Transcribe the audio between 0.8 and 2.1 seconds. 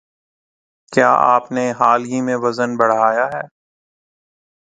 کیا آپ نے حال